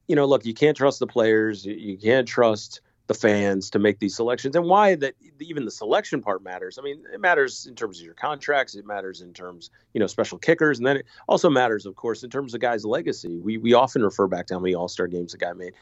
you 0.09 0.17
know, 0.17 0.25
look, 0.25 0.45
you 0.45 0.55
can't 0.55 0.77
trust 0.77 0.99
the 1.01 1.07
players. 1.07 1.65
You 1.65 1.99
can't 1.99 2.27
trust 2.27 2.81
the 3.07 3.15
fans 3.15 3.71
to 3.71 3.79
make 3.79 4.01
these 4.01 4.17
selections 4.17 4.57
and 4.57 4.67
why 4.67 4.95
that 4.97 5.15
even 5.39 5.65
the 5.65 5.71
selection 5.71 6.21
part 6.21 6.43
matters. 6.43 6.79
I 6.79 6.83
mean, 6.83 7.05
it 7.13 7.21
matters 7.21 7.67
in 7.67 7.75
terms 7.75 8.01
of 8.01 8.05
your 8.05 8.15
contracts. 8.15 8.75
It 8.75 8.85
matters 8.85 9.21
in 9.21 9.33
terms, 9.33 9.71
you 9.95 10.01
know, 10.01 10.07
special 10.07 10.39
kickers, 10.39 10.79
and 10.79 10.87
then 10.87 10.99
it 10.99 11.07
also 11.29 11.49
matters, 11.49 11.87
of 11.87 11.95
course, 11.95 12.25
in 12.25 12.31
terms 12.31 12.55
of 12.55 12.61
guys' 12.61 12.85
legacy. 12.85 13.39
We 13.39 13.59
we 13.59 13.75
often 13.75 14.03
refer 14.03 14.27
back 14.27 14.47
to 14.49 14.55
how 14.55 14.61
many 14.61 14.75
All 14.75 14.89
Star 14.89 15.07
games 15.07 15.35
a 15.35 15.39
guy 15.39 15.53
made, 15.53 15.75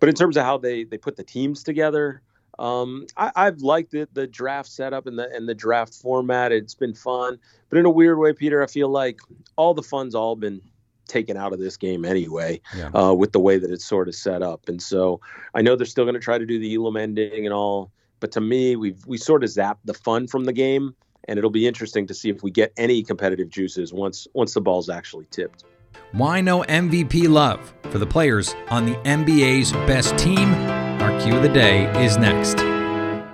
but 0.00 0.08
in 0.08 0.14
terms 0.14 0.36
of 0.36 0.44
how 0.44 0.58
they 0.58 0.84
they 0.84 0.98
put 0.98 1.16
the 1.16 1.24
teams 1.24 1.62
together, 1.62 2.22
um, 2.58 3.06
I, 3.16 3.44
have 3.44 3.60
liked 3.60 3.90
the, 3.90 4.08
the 4.12 4.26
draft 4.26 4.70
setup 4.70 5.06
and 5.06 5.18
the 5.18 5.30
and 5.34 5.48
the 5.48 5.54
draft 5.54 5.94
format. 5.94 6.52
It's 6.52 6.74
been 6.74 6.94
fun, 6.94 7.38
but 7.68 7.78
in 7.78 7.84
a 7.84 7.90
weird 7.90 8.18
way, 8.18 8.32
Peter, 8.32 8.62
I 8.62 8.66
feel 8.66 8.88
like 8.88 9.20
all 9.56 9.74
the 9.74 9.82
fun's 9.82 10.14
all 10.14 10.36
been 10.36 10.62
taken 11.08 11.36
out 11.36 11.52
of 11.52 11.58
this 11.58 11.76
game 11.76 12.04
anyway 12.04 12.60
yeah. 12.76 12.88
uh, 12.94 13.12
with 13.12 13.32
the 13.32 13.40
way 13.40 13.58
that 13.58 13.70
it's 13.70 13.84
sort 13.84 14.08
of 14.08 14.14
set 14.14 14.42
up. 14.42 14.68
And 14.68 14.80
so 14.80 15.20
I 15.54 15.62
know 15.62 15.76
they're 15.76 15.86
still 15.86 16.04
going 16.04 16.14
to 16.14 16.20
try 16.20 16.38
to 16.38 16.46
do 16.46 16.58
the 16.58 16.74
Elam 16.74 16.96
ending 16.96 17.44
and 17.44 17.52
all, 17.52 17.90
but 18.22 18.32
to 18.32 18.40
me, 18.40 18.76
we've 18.76 19.04
we 19.04 19.18
sort 19.18 19.42
of 19.42 19.50
zapped 19.50 19.80
the 19.84 19.94
fun 19.94 20.28
from 20.28 20.44
the 20.44 20.52
game, 20.52 20.94
and 21.26 21.38
it'll 21.38 21.50
be 21.50 21.66
interesting 21.66 22.06
to 22.06 22.14
see 22.14 22.30
if 22.30 22.42
we 22.42 22.52
get 22.52 22.72
any 22.76 23.02
competitive 23.02 23.50
juices 23.50 23.92
once 23.92 24.28
once 24.32 24.54
the 24.54 24.60
ball's 24.60 24.88
actually 24.88 25.26
tipped. 25.32 25.64
Why 26.12 26.40
no 26.40 26.62
MVP 26.62 27.28
love 27.28 27.74
for 27.90 27.98
the 27.98 28.06
players 28.06 28.54
on 28.68 28.86
the 28.86 28.94
NBA's 28.98 29.72
best 29.72 30.16
team? 30.16 30.54
Our 31.02 31.20
cue 31.20 31.36
of 31.36 31.42
the 31.42 31.48
day 31.48 31.90
is 32.04 32.16
next. 32.16 32.71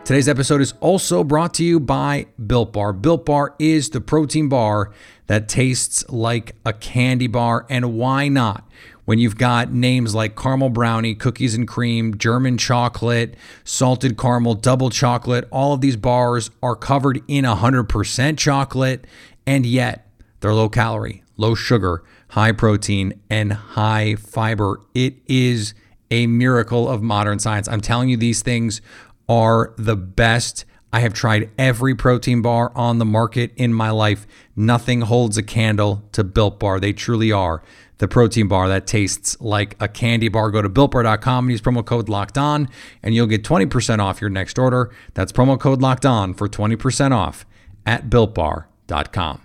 Today's 0.08 0.26
episode 0.26 0.62
is 0.62 0.72
also 0.80 1.22
brought 1.22 1.52
to 1.52 1.62
you 1.62 1.78
by 1.78 2.28
Built 2.46 2.72
Bar. 2.72 2.94
Built 2.94 3.26
Bar 3.26 3.54
is 3.58 3.90
the 3.90 4.00
protein 4.00 4.48
bar 4.48 4.90
that 5.26 5.50
tastes 5.50 6.08
like 6.08 6.54
a 6.64 6.72
candy 6.72 7.26
bar, 7.26 7.66
and 7.68 7.92
why 7.92 8.28
not? 8.28 8.66
When 9.04 9.18
you've 9.18 9.36
got 9.36 9.70
names 9.70 10.14
like 10.14 10.34
caramel 10.34 10.70
brownie, 10.70 11.14
cookies 11.14 11.54
and 11.54 11.68
cream, 11.68 12.16
German 12.16 12.56
chocolate, 12.56 13.34
salted 13.64 14.16
caramel, 14.16 14.54
double 14.54 14.88
chocolate, 14.88 15.46
all 15.52 15.74
of 15.74 15.82
these 15.82 15.96
bars 15.96 16.50
are 16.62 16.74
covered 16.74 17.20
in 17.28 17.44
100% 17.44 18.38
chocolate, 18.38 19.06
and 19.46 19.66
yet 19.66 20.08
they're 20.40 20.54
low 20.54 20.70
calorie, 20.70 21.22
low 21.36 21.54
sugar, 21.54 22.02
high 22.28 22.52
protein, 22.52 23.20
and 23.28 23.52
high 23.52 24.14
fiber. 24.14 24.80
It 24.94 25.16
is 25.26 25.74
a 26.10 26.26
miracle 26.26 26.88
of 26.88 27.02
modern 27.02 27.38
science. 27.38 27.68
I'm 27.68 27.82
telling 27.82 28.08
you, 28.08 28.16
these 28.16 28.42
things 28.42 28.80
are 29.28 29.74
the 29.76 29.96
best. 29.96 30.64
I 30.92 31.00
have 31.00 31.12
tried 31.12 31.50
every 31.58 31.94
protein 31.94 32.40
bar 32.40 32.72
on 32.74 32.98
the 32.98 33.04
market 33.04 33.52
in 33.56 33.74
my 33.74 33.90
life. 33.90 34.26
Nothing 34.56 35.02
holds 35.02 35.36
a 35.36 35.42
candle 35.42 36.02
to 36.12 36.24
Built 36.24 36.58
Bar. 36.58 36.80
They 36.80 36.92
truly 36.92 37.30
are 37.30 37.62
the 37.98 38.08
protein 38.08 38.48
bar 38.48 38.68
that 38.68 38.86
tastes 38.86 39.38
like 39.40 39.76
a 39.80 39.88
candy 39.88 40.28
bar. 40.28 40.50
Go 40.50 40.62
to 40.62 40.70
builtbar.com 40.70 41.44
and 41.44 41.52
use 41.52 41.60
promo 41.60 41.84
code 41.84 42.08
locked 42.08 42.38
on, 42.38 42.68
and 43.02 43.14
you'll 43.14 43.26
get 43.26 43.42
20% 43.42 43.98
off 43.98 44.20
your 44.20 44.30
next 44.30 44.58
order. 44.58 44.90
That's 45.14 45.32
promo 45.32 45.60
code 45.60 45.82
locked 45.82 46.06
on 46.06 46.34
for 46.34 46.48
20% 46.48 47.12
off 47.12 47.44
at 47.84 48.08
builtbar.com. 48.08 49.42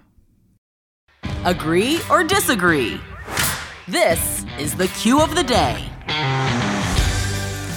Agree 1.45 1.99
or 2.09 2.23
disagree? 2.23 2.99
This 3.87 4.45
is 4.59 4.75
the 4.75 4.87
cue 4.87 5.21
of 5.21 5.35
the 5.35 5.43
day. 5.43 5.89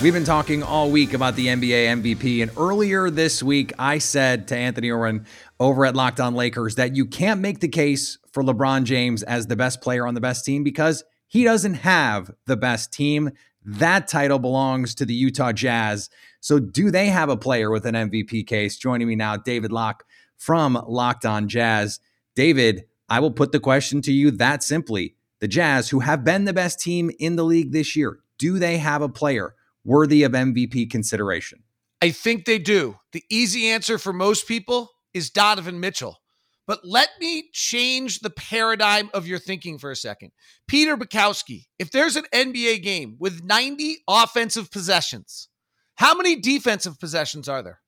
We've 0.03 0.12
been 0.12 0.25
talking 0.25 0.62
all 0.62 0.91
week 0.91 1.15
about 1.15 1.37
the 1.37 1.47
NBA 1.47 2.03
MVP, 2.03 2.43
and 2.43 2.50
earlier 2.59 3.09
this 3.09 3.43
week, 3.43 3.73
I 3.79 3.97
said 3.97 4.47
to 4.49 4.57
Anthony 4.57 4.91
Irwin 4.91 5.25
over 5.59 5.87
at 5.87 5.97
Locked 5.97 6.21
On 6.21 6.35
Lakers 6.35 6.75
that 6.75 6.95
you 6.95 7.07
can't 7.07 7.41
make 7.41 7.61
the 7.61 7.69
case 7.69 8.19
for 8.31 8.43
LeBron 8.43 8.85
James 8.85 9.23
as 9.23 9.47
the 9.47 9.57
best 9.57 9.81
player 9.81 10.07
on 10.07 10.12
the 10.12 10.21
best 10.21 10.45
team 10.45 10.62
because 10.62 11.03
he 11.26 11.45
doesn't 11.45 11.75
have 11.75 12.31
the 12.45 12.59
best 12.59 12.93
team. 12.93 13.31
That 13.65 14.07
title 14.07 14.38
belongs 14.38 14.95
to 14.97 15.07
the 15.07 15.15
Utah 15.15 15.53
Jazz. 15.53 16.11
So, 16.41 16.59
do 16.59 16.91
they 16.91 17.07
have 17.07 17.31
a 17.31 17.37
player 17.37 17.71
with 17.71 17.87
an 17.87 17.95
MVP 17.95 18.47
case? 18.47 18.76
Joining 18.76 19.09
me 19.09 19.17
now, 19.17 19.38
David 19.38 19.73
Locke 19.73 20.05
from 20.37 20.79
Locked 20.87 21.25
On 21.25 21.49
Jazz. 21.49 22.00
David, 22.35 22.85
I 23.09 23.21
will 23.21 23.33
put 23.33 23.50
the 23.50 23.61
question 23.61 24.03
to 24.03 24.12
you 24.12 24.31
that 24.33 24.62
simply. 24.62 25.15
The 25.41 25.49
Jazz, 25.49 25.88
who 25.88 26.00
have 26.00 26.23
been 26.23 26.45
the 26.45 26.53
best 26.53 26.81
team 26.81 27.11
in 27.19 27.37
the 27.37 27.45
league 27.45 27.73
this 27.73 27.97
year, 27.97 28.19
do 28.37 28.59
they 28.59 28.76
have 28.76 29.00
a 29.00 29.09
player 29.09 29.55
worthy 29.87 30.25
of 30.25 30.33
MVP 30.33 30.90
consideration? 30.90 31.62
I 32.02 32.11
think 32.11 32.45
they 32.45 32.59
do. 32.59 32.97
The 33.12 33.25
easy 33.31 33.69
answer 33.69 33.99
for 33.99 34.12
most 34.12 34.47
people 34.47 34.90
is 35.14 35.31
Donovan 35.31 35.81
Mitchell. 35.81 36.19
But 36.66 36.81
let 36.85 37.11
me 37.21 37.49
change 37.52 38.21
the 38.21 38.31
paradigm 38.31 39.09
of 39.14 39.26
your 39.26 39.38
thinking 39.38 39.78
for 39.78 39.90
a 39.93 39.97
second. 39.97 40.33
Peter 40.66 40.97
Bukowski, 40.97 41.66
if 41.78 41.93
there's 41.93 42.16
an 42.16 42.25
NBA 42.35 42.83
game 42.83 43.16
with 43.21 43.45
90 43.45 43.99
offensive 44.09 44.71
possessions, 44.71 45.49
how 45.95 46.14
many 46.14 46.37
defensive 46.37 46.99
possessions 46.99 47.49
are 47.49 47.62
there? 47.62 47.81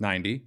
90. 0.00 0.42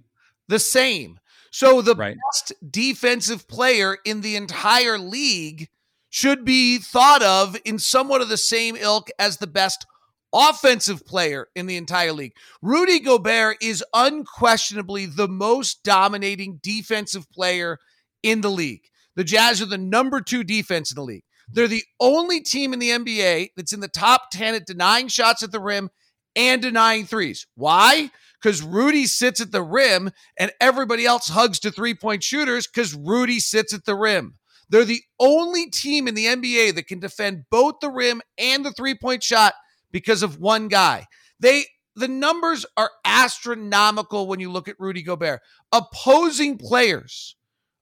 The 0.48 0.58
same. 0.58 1.18
So 1.50 1.80
the 1.80 1.94
right. 1.94 2.16
best 2.30 2.52
defensive 2.70 3.48
player 3.48 3.96
in 4.04 4.20
the 4.20 4.36
entire 4.36 4.98
league 4.98 5.68
should 6.10 6.44
be 6.44 6.78
thought 6.78 7.22
of 7.22 7.56
in 7.64 7.78
somewhat 7.78 8.20
of 8.20 8.28
the 8.28 8.36
same 8.36 8.76
ilk 8.76 9.08
as 9.18 9.38
the 9.38 9.46
best 9.46 9.86
offensive 10.32 11.04
player 11.04 11.48
in 11.54 11.66
the 11.66 11.76
entire 11.76 12.12
league. 12.12 12.32
Rudy 12.62 13.00
Gobert 13.00 13.58
is 13.60 13.84
unquestionably 13.94 15.06
the 15.06 15.28
most 15.28 15.82
dominating 15.82 16.60
defensive 16.62 17.30
player 17.30 17.78
in 18.22 18.40
the 18.40 18.50
league. 18.50 18.82
The 19.16 19.24
Jazz 19.24 19.60
are 19.60 19.66
the 19.66 19.78
number 19.78 20.20
two 20.20 20.44
defense 20.44 20.90
in 20.90 20.96
the 20.96 21.02
league. 21.02 21.24
They're 21.52 21.68
the 21.68 21.84
only 21.98 22.40
team 22.40 22.72
in 22.72 22.78
the 22.78 22.90
NBA 22.90 23.50
that's 23.56 23.72
in 23.72 23.80
the 23.80 23.88
top 23.88 24.30
10 24.32 24.54
at 24.54 24.66
denying 24.66 25.08
shots 25.08 25.42
at 25.42 25.50
the 25.50 25.60
rim 25.60 25.90
and 26.36 26.62
denying 26.62 27.06
threes. 27.06 27.46
Why? 27.56 28.10
Because 28.40 28.62
Rudy 28.62 29.06
sits 29.06 29.40
at 29.40 29.50
the 29.50 29.62
rim 29.62 30.10
and 30.38 30.52
everybody 30.60 31.04
else 31.04 31.28
hugs 31.28 31.58
to 31.60 31.70
three 31.70 31.94
point 31.94 32.22
shooters 32.22 32.66
because 32.66 32.94
Rudy 32.94 33.40
sits 33.40 33.74
at 33.74 33.84
the 33.84 33.96
rim. 33.96 34.36
They're 34.68 34.84
the 34.84 35.02
only 35.18 35.68
team 35.68 36.06
in 36.06 36.14
the 36.14 36.26
NBA 36.26 36.76
that 36.76 36.86
can 36.86 37.00
defend 37.00 37.46
both 37.50 37.80
the 37.80 37.90
rim 37.90 38.22
and 38.38 38.64
the 38.64 38.72
three 38.72 38.94
point 38.94 39.22
shot 39.24 39.54
because 39.92 40.22
of 40.22 40.40
one 40.40 40.68
guy. 40.68 41.06
They 41.38 41.64
the 41.96 42.08
numbers 42.08 42.64
are 42.76 42.90
astronomical 43.04 44.26
when 44.26 44.40
you 44.40 44.50
look 44.50 44.68
at 44.68 44.78
Rudy 44.78 45.02
Gobert. 45.02 45.40
Opposing 45.72 46.56
players 46.56 47.36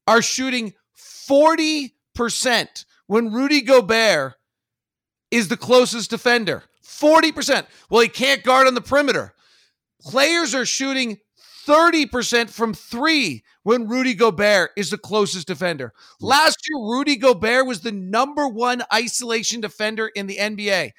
are 0.07 0.23
shooting 0.23 0.73
40% 0.97 2.85
when 3.07 3.33
Rudy 3.33 3.61
Gobert 3.61 4.35
is 5.31 5.49
the 5.49 5.57
closest 5.57 6.11
defender. 6.11 6.65
40%. 6.85 7.67
Well, 7.91 8.01
he 8.03 8.09
can't 8.09 8.43
guard 8.43 8.67
on 8.67 8.75
the 8.75 8.81
perimeter. 8.81 9.35
Players 10.03 10.55
are 10.55 10.65
shooting 10.67 11.19
30% 11.67 12.51
from 12.51 12.73
three 12.73 13.43
when 13.63 13.89
Rudy 13.89 14.15
Gobert 14.15 14.71
is 14.77 14.91
the 14.91 14.99
closest 14.99 15.47
defender. 15.47 15.93
Last 16.21 16.57
year, 16.69 16.79
Rudy 16.81 17.17
Gobert 17.17 17.67
was 17.67 17.81
the 17.81 17.93
number 17.93 18.49
one 18.49 18.83
isolation 18.93 19.61
defender 19.61 20.09
in 20.09 20.27
the 20.27 20.39
NBA. 20.39 20.93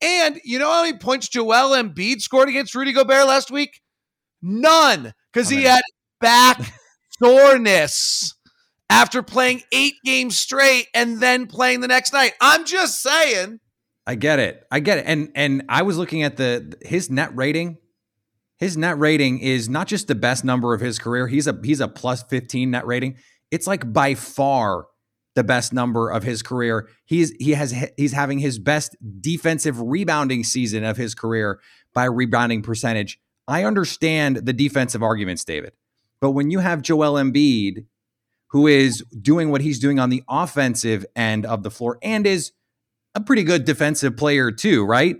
And 0.00 0.40
you 0.44 0.58
know 0.58 0.70
how 0.70 0.82
many 0.82 0.98
points 0.98 1.28
Joel 1.28 1.74
Embiid 1.74 2.20
scored 2.20 2.48
against 2.48 2.74
Rudy 2.74 2.92
Gobert 2.92 3.26
last 3.26 3.50
week? 3.50 3.80
None, 4.42 5.12
because 5.32 5.48
he 5.48 5.62
had 5.64 5.82
back 6.20 6.60
soreness 7.18 8.34
after 8.90 9.22
playing 9.22 9.62
eight 9.72 9.94
games 10.04 10.38
straight 10.38 10.88
and 10.94 11.20
then 11.20 11.46
playing 11.46 11.80
the 11.80 11.88
next 11.88 12.12
night. 12.12 12.32
I'm 12.40 12.64
just 12.64 13.02
saying. 13.02 13.60
I 14.06 14.14
get 14.14 14.38
it. 14.38 14.64
I 14.70 14.80
get 14.80 14.98
it. 14.98 15.04
And 15.06 15.30
and 15.34 15.64
I 15.68 15.82
was 15.82 15.98
looking 15.98 16.22
at 16.22 16.36
the 16.36 16.74
his 16.82 17.10
net 17.10 17.34
rating. 17.34 17.78
His 18.58 18.76
net 18.76 18.98
rating 18.98 19.40
is 19.40 19.68
not 19.68 19.86
just 19.86 20.08
the 20.08 20.14
best 20.14 20.44
number 20.44 20.72
of 20.72 20.80
his 20.80 20.98
career. 20.98 21.26
He's 21.26 21.46
a 21.46 21.58
he's 21.64 21.80
a 21.80 21.88
plus 21.88 22.22
15 22.22 22.70
net 22.70 22.86
rating. 22.86 23.16
It's 23.50 23.66
like 23.66 23.92
by 23.92 24.14
far 24.14 24.86
the 25.36 25.44
best 25.44 25.72
number 25.72 26.10
of 26.10 26.24
his 26.24 26.42
career. 26.42 26.88
He's 27.04 27.30
he 27.38 27.52
has 27.52 27.72
he's 27.96 28.12
having 28.12 28.40
his 28.40 28.58
best 28.58 28.96
defensive 29.20 29.80
rebounding 29.80 30.42
season 30.42 30.82
of 30.82 30.96
his 30.96 31.14
career 31.14 31.60
by 31.94 32.06
rebounding 32.06 32.62
percentage. 32.62 33.20
I 33.46 33.62
understand 33.64 34.38
the 34.38 34.54
defensive 34.54 35.02
arguments, 35.02 35.44
David. 35.44 35.74
But 36.20 36.32
when 36.32 36.50
you 36.50 36.58
have 36.58 36.82
Joel 36.82 37.12
Embiid, 37.12 37.84
who 38.48 38.66
is 38.66 39.04
doing 39.20 39.50
what 39.50 39.60
he's 39.60 39.78
doing 39.78 40.00
on 40.00 40.08
the 40.08 40.24
offensive 40.28 41.04
end 41.14 41.44
of 41.44 41.62
the 41.62 41.70
floor 41.70 41.98
and 42.02 42.26
is 42.26 42.52
a 43.14 43.20
pretty 43.20 43.44
good 43.44 43.66
defensive 43.66 44.16
player 44.16 44.50
too, 44.50 44.84
right? 44.84 45.16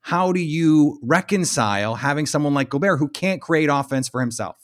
How 0.00 0.32
do 0.32 0.40
you 0.40 0.98
reconcile 1.02 1.96
having 1.96 2.24
someone 2.24 2.54
like 2.54 2.70
Gobert 2.70 2.98
who 2.98 3.08
can't 3.08 3.42
create 3.42 3.68
offense 3.70 4.08
for 4.08 4.20
himself? 4.22 4.56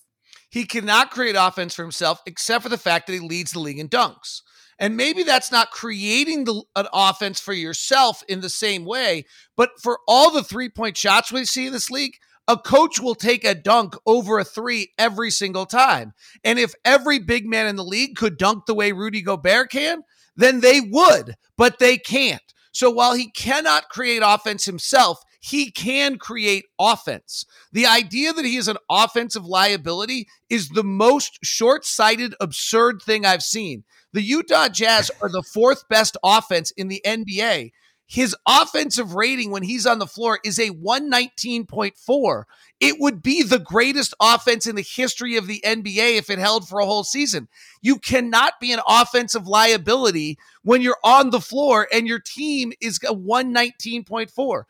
He 0.48 0.64
cannot 0.64 1.10
create 1.10 1.36
offense 1.38 1.74
for 1.74 1.82
himself 1.82 2.22
except 2.24 2.62
for 2.62 2.70
the 2.70 2.78
fact 2.78 3.06
that 3.06 3.12
he 3.12 3.20
leads 3.20 3.52
the 3.52 3.58
league 3.58 3.78
in 3.78 3.88
dunks. 3.88 4.40
And 4.78 4.96
maybe 4.96 5.22
that's 5.22 5.52
not 5.52 5.70
creating 5.70 6.44
the, 6.44 6.62
an 6.76 6.86
offense 6.92 7.40
for 7.40 7.52
yourself 7.52 8.22
in 8.28 8.40
the 8.40 8.50
same 8.50 8.84
way, 8.84 9.24
but 9.56 9.70
for 9.80 10.00
all 10.08 10.30
the 10.30 10.42
three 10.42 10.68
point 10.68 10.96
shots 10.96 11.32
we 11.32 11.44
see 11.44 11.66
in 11.66 11.72
this 11.72 11.90
league, 11.90 12.16
a 12.46 12.56
coach 12.58 13.00
will 13.00 13.14
take 13.14 13.44
a 13.44 13.54
dunk 13.54 13.94
over 14.04 14.38
a 14.38 14.44
three 14.44 14.92
every 14.98 15.30
single 15.30 15.66
time. 15.66 16.12
And 16.42 16.58
if 16.58 16.74
every 16.84 17.18
big 17.18 17.46
man 17.46 17.66
in 17.66 17.76
the 17.76 17.84
league 17.84 18.16
could 18.16 18.36
dunk 18.36 18.66
the 18.66 18.74
way 18.74 18.92
Rudy 18.92 19.22
Gobert 19.22 19.70
can, 19.70 20.02
then 20.36 20.60
they 20.60 20.80
would, 20.80 21.36
but 21.56 21.78
they 21.78 21.96
can't. 21.96 22.42
So 22.72 22.90
while 22.90 23.14
he 23.14 23.30
cannot 23.30 23.88
create 23.88 24.22
offense 24.24 24.64
himself, 24.64 25.22
he 25.44 25.70
can 25.70 26.16
create 26.16 26.64
offense. 26.80 27.44
The 27.70 27.84
idea 27.84 28.32
that 28.32 28.46
he 28.46 28.56
is 28.56 28.66
an 28.66 28.78
offensive 28.90 29.44
liability 29.44 30.26
is 30.48 30.70
the 30.70 30.82
most 30.82 31.38
short 31.42 31.84
sighted, 31.84 32.34
absurd 32.40 33.02
thing 33.02 33.26
I've 33.26 33.42
seen. 33.42 33.84
The 34.14 34.22
Utah 34.22 34.68
Jazz 34.68 35.10
are 35.20 35.28
the 35.28 35.42
fourth 35.42 35.86
best 35.90 36.16
offense 36.24 36.70
in 36.70 36.88
the 36.88 37.02
NBA. 37.04 37.72
His 38.06 38.34
offensive 38.46 39.14
rating 39.14 39.50
when 39.50 39.62
he's 39.62 39.86
on 39.86 39.98
the 39.98 40.06
floor 40.06 40.38
is 40.44 40.58
a 40.58 40.70
119.4. 40.70 42.44
It 42.80 42.96
would 42.98 43.22
be 43.22 43.42
the 43.42 43.58
greatest 43.58 44.14
offense 44.20 44.66
in 44.66 44.76
the 44.76 44.82
history 44.82 45.36
of 45.36 45.46
the 45.46 45.62
NBA 45.64 46.16
if 46.16 46.30
it 46.30 46.38
held 46.38 46.68
for 46.68 46.80
a 46.80 46.86
whole 46.86 47.04
season. 47.04 47.48
You 47.82 47.98
cannot 47.98 48.60
be 48.60 48.72
an 48.72 48.80
offensive 48.86 49.46
liability 49.46 50.38
when 50.62 50.80
you're 50.80 50.98
on 51.04 51.30
the 51.30 51.40
floor 51.40 51.86
and 51.92 52.06
your 52.06 52.18
team 52.18 52.72
is 52.80 52.98
a 53.04 53.14
119.4. 53.14 54.64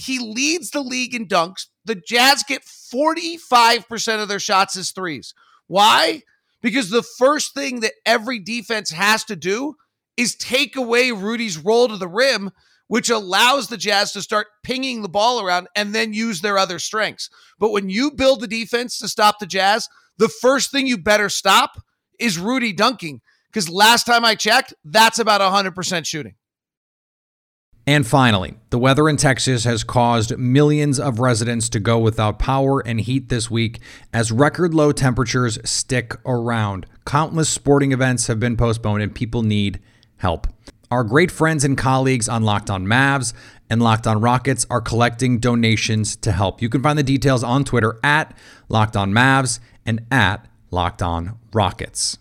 He 0.00 0.18
leads 0.18 0.70
the 0.70 0.82
league 0.82 1.14
in 1.14 1.26
dunks. 1.26 1.66
The 1.84 1.94
Jazz 1.94 2.42
get 2.42 2.62
45% 2.62 4.22
of 4.22 4.28
their 4.28 4.38
shots 4.38 4.76
as 4.76 4.90
threes. 4.90 5.34
Why? 5.66 6.22
Because 6.62 6.90
the 6.90 7.02
first 7.02 7.54
thing 7.54 7.80
that 7.80 7.92
every 8.04 8.38
defense 8.38 8.90
has 8.90 9.24
to 9.24 9.36
do 9.36 9.76
is 10.16 10.34
take 10.34 10.76
away 10.76 11.10
Rudy's 11.10 11.58
roll 11.58 11.88
to 11.88 11.96
the 11.96 12.08
rim, 12.08 12.50
which 12.88 13.08
allows 13.08 13.68
the 13.68 13.76
Jazz 13.76 14.12
to 14.12 14.22
start 14.22 14.48
pinging 14.62 15.02
the 15.02 15.08
ball 15.08 15.44
around 15.44 15.68
and 15.76 15.94
then 15.94 16.12
use 16.12 16.40
their 16.40 16.58
other 16.58 16.78
strengths. 16.78 17.30
But 17.58 17.70
when 17.70 17.88
you 17.88 18.10
build 18.10 18.40
the 18.40 18.48
defense 18.48 18.98
to 18.98 19.08
stop 19.08 19.38
the 19.38 19.46
Jazz, 19.46 19.88
the 20.18 20.28
first 20.28 20.70
thing 20.70 20.86
you 20.86 20.98
better 20.98 21.28
stop 21.28 21.82
is 22.18 22.38
Rudy 22.38 22.72
dunking. 22.72 23.20
Because 23.46 23.68
last 23.68 24.04
time 24.04 24.24
I 24.24 24.34
checked, 24.34 24.74
that's 24.84 25.18
about 25.18 25.40
100% 25.40 26.06
shooting. 26.06 26.34
And 27.90 28.06
finally, 28.06 28.54
the 28.70 28.78
weather 28.78 29.08
in 29.08 29.16
Texas 29.16 29.64
has 29.64 29.82
caused 29.82 30.38
millions 30.38 31.00
of 31.00 31.18
residents 31.18 31.68
to 31.70 31.80
go 31.80 31.98
without 31.98 32.38
power 32.38 32.78
and 32.78 33.00
heat 33.00 33.30
this 33.30 33.50
week 33.50 33.80
as 34.12 34.30
record 34.30 34.72
low 34.72 34.92
temperatures 34.92 35.58
stick 35.68 36.14
around. 36.24 36.86
Countless 37.04 37.48
sporting 37.48 37.90
events 37.90 38.28
have 38.28 38.38
been 38.38 38.56
postponed 38.56 39.02
and 39.02 39.12
people 39.12 39.42
need 39.42 39.80
help. 40.18 40.46
Our 40.92 41.02
great 41.02 41.32
friends 41.32 41.64
and 41.64 41.76
colleagues 41.76 42.28
on 42.28 42.44
Locked 42.44 42.70
On 42.70 42.86
Mavs 42.86 43.32
and 43.68 43.82
Locked 43.82 44.06
On 44.06 44.20
Rockets 44.20 44.64
are 44.70 44.80
collecting 44.80 45.40
donations 45.40 46.14
to 46.14 46.30
help. 46.30 46.62
You 46.62 46.68
can 46.68 46.84
find 46.84 46.96
the 46.96 47.02
details 47.02 47.42
on 47.42 47.64
Twitter 47.64 47.98
at 48.04 48.38
Locked 48.68 48.96
On 48.96 49.12
Mavs 49.12 49.58
and 49.84 50.06
at 50.12 50.46
Locked 50.70 51.02
On 51.02 51.40
Rockets. 51.52 52.18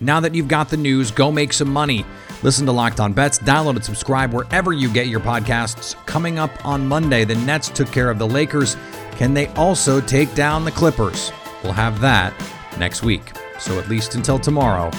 Now 0.00 0.20
that 0.20 0.34
you've 0.34 0.48
got 0.48 0.68
the 0.68 0.76
news, 0.76 1.10
go 1.10 1.32
make 1.32 1.52
some 1.52 1.72
money. 1.72 2.04
Listen 2.42 2.66
to 2.66 2.72
Locked 2.72 3.00
On 3.00 3.12
Bets, 3.12 3.38
download 3.38 3.76
and 3.76 3.84
subscribe 3.84 4.32
wherever 4.32 4.72
you 4.72 4.92
get 4.92 5.06
your 5.06 5.20
podcasts. 5.20 5.94
Coming 6.06 6.38
up 6.38 6.64
on 6.66 6.86
Monday, 6.86 7.24
the 7.24 7.34
Nets 7.34 7.68
took 7.70 7.90
care 7.90 8.10
of 8.10 8.18
the 8.18 8.26
Lakers. 8.26 8.76
Can 9.12 9.32
they 9.32 9.46
also 9.48 10.00
take 10.00 10.34
down 10.34 10.64
the 10.64 10.70
Clippers? 10.70 11.32
We'll 11.62 11.72
have 11.72 12.00
that 12.00 12.34
next 12.78 13.02
week. 13.02 13.32
So 13.58 13.78
at 13.78 13.88
least 13.88 14.14
until 14.14 14.38
tomorrow, 14.38 14.90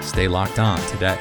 stay 0.00 0.28
locked 0.28 0.60
on 0.60 0.80
today. 0.88 1.18